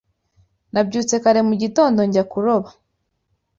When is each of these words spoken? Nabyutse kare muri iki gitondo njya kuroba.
Nabyutse 0.73 1.15
kare 1.23 1.39
muri 1.45 1.55
iki 1.57 1.63
gitondo 1.65 1.99
njya 2.07 2.23
kuroba. 2.31 2.69